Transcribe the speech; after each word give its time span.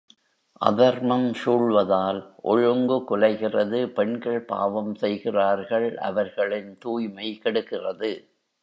அதர்மம் 0.61 1.27
சூழ்வதால், 1.43 2.21
ஒழுங்கு 2.41 2.97
குலைகிறது 3.09 3.87
பெண்கள் 3.87 4.41
பாவம் 4.45 4.95
செய்கிறார்கள் 4.95 5.95
அவர்களின் 5.95 6.77
தூய்மை 6.79 7.39
கெடுகிறது. 7.43 8.11